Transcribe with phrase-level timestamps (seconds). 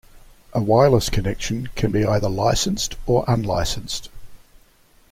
[0.53, 4.09] A wireless connection can be either licensed or unlicensed.